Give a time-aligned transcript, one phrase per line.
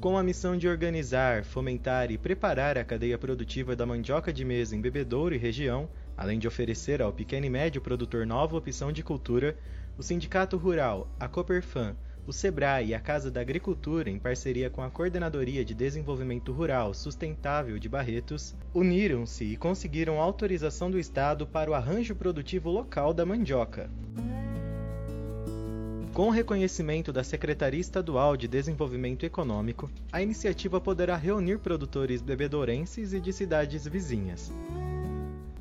[0.00, 4.76] Com a missão de organizar, fomentar e preparar a cadeia produtiva da mandioca de mesa
[4.76, 9.02] em Bebedouro e região, além de oferecer ao pequeno e médio produtor nova opção de
[9.02, 9.56] cultura,
[9.96, 11.96] o Sindicato Rural, a Coperfan,
[12.26, 16.92] o SEBRAE e a Casa da Agricultura, em parceria com a Coordenadoria de Desenvolvimento Rural
[16.92, 23.24] Sustentável de Barretos, uniram-se e conseguiram autorização do Estado para o arranjo produtivo local da
[23.24, 23.88] mandioca.
[26.16, 33.20] Com reconhecimento da Secretaria Estadual de Desenvolvimento Econômico, a iniciativa poderá reunir produtores bebedourenses e
[33.20, 34.50] de cidades vizinhas.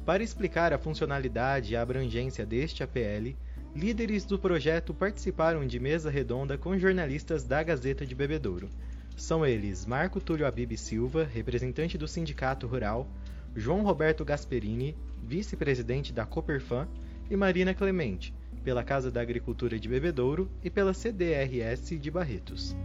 [0.05, 3.35] Para explicar a funcionalidade e a abrangência deste APL,
[3.75, 8.69] líderes do projeto participaram de mesa redonda com jornalistas da Gazeta de Bebedouro.
[9.17, 13.09] São eles Marco Túlio Abib Silva, representante do Sindicato Rural,
[13.53, 16.87] João Roberto Gasperini, vice-presidente da Coperfan,
[17.29, 18.33] e Marina Clemente,
[18.65, 22.75] pela Casa da Agricultura de Bebedouro e pela CDRS de Barretos.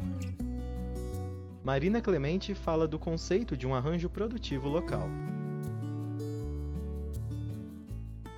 [1.65, 5.09] Marina Clemente fala do conceito de um arranjo produtivo local.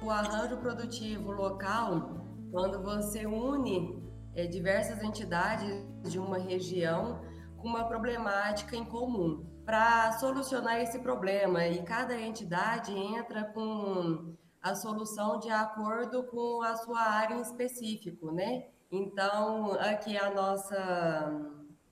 [0.00, 4.00] O arranjo produtivo local, quando você une
[4.36, 7.22] é, diversas entidades de uma região
[7.56, 14.74] com uma problemática em comum, para solucionar esse problema, e cada entidade entra com a
[14.76, 18.66] solução de acordo com a sua área em específico, né?
[18.90, 20.78] Então, aqui a nossa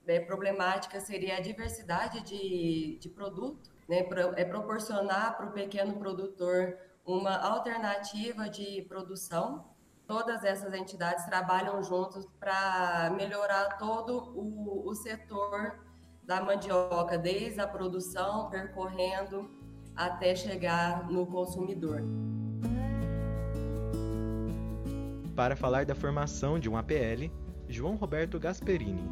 [0.06, 4.06] é, problemática seria a diversidade de, de produto, né?
[4.36, 9.64] É proporcionar para o pequeno produtor uma alternativa de produção.
[10.06, 15.84] Todas essas entidades trabalham juntos para melhorar todo o, o setor
[16.22, 19.50] da mandioca, desde a produção, percorrendo
[19.96, 22.02] até chegar no consumidor
[25.40, 27.30] para falar da formação de um APL,
[27.66, 29.08] João Roberto Gasperini.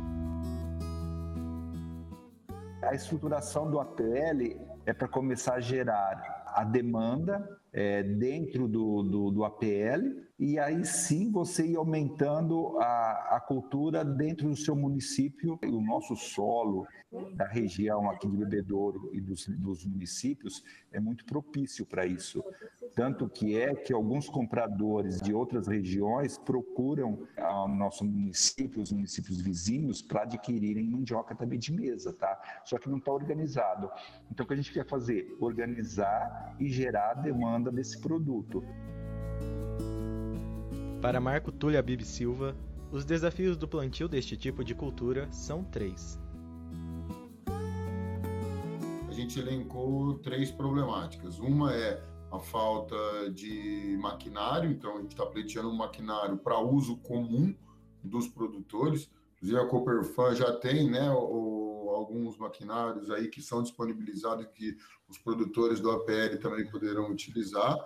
[2.83, 9.31] A estruturação do APL é para começar a gerar a demanda é, dentro do, do,
[9.31, 15.59] do APL e aí sim você ir aumentando a, a cultura dentro do seu município.
[15.65, 16.87] O nosso solo
[17.35, 20.63] da região aqui de Bebedouro e dos, dos municípios
[20.93, 22.43] é muito propício para isso.
[22.99, 29.41] Tanto que é que alguns compradores de outras regiões procuram o nosso município, os municípios
[29.41, 32.37] vizinhos, para adquirirem mandioca também de mesa, tá?
[32.65, 33.89] Só que não está organizado.
[34.33, 35.33] Então o que a gente quer fazer?
[35.39, 38.65] Organizar e gerar a demanda desse produto.
[41.01, 42.57] Para Marco Túlio Abib Silva,
[42.91, 46.19] os desafios do plantio deste tipo de cultura são três.
[49.07, 51.39] A gente elencou três problemáticas.
[51.39, 52.97] Uma é a falta
[53.31, 57.55] de maquinário, então a gente está pleiteando um maquinário para uso comum
[58.03, 59.11] dos produtores.
[59.37, 64.77] Inclusive a Cooperfan já tem né, o, alguns maquinários aí que são disponibilizados que
[65.09, 67.77] os produtores do APL também poderão utilizar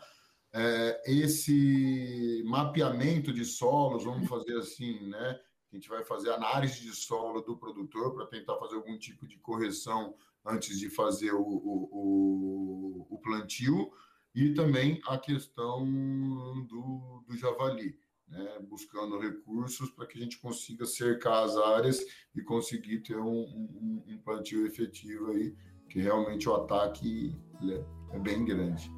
[0.53, 5.41] é, esse mapeamento de solos, vamos fazer assim, né?
[5.73, 9.39] A gente vai fazer análise de solo do produtor para tentar fazer algum tipo de
[9.39, 10.15] correção
[10.45, 13.91] antes de fazer o, o, o, o plantio,
[14.35, 15.85] e também a questão
[16.67, 17.99] do, do javali,
[18.29, 18.59] né?
[18.69, 22.01] buscando recursos para que a gente consiga cercar as áreas
[22.35, 25.55] e conseguir ter um, um, um plantio efetivo aí,
[25.89, 28.91] que realmente o ataque é, é bem grande.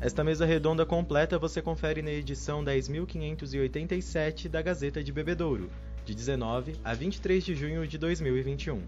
[0.00, 5.70] Esta mesa redonda completa você confere na edição 10.587 da Gazeta de Bebedouro,
[6.04, 8.82] de 19 a 23 de junho de 2021.